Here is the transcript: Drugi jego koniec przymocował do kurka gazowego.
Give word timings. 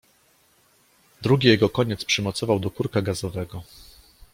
Drugi 1.21 1.47
jego 1.47 1.69
koniec 1.69 2.05
przymocował 2.05 2.59
do 2.59 2.71
kurka 2.71 3.01
gazowego. 3.01 3.63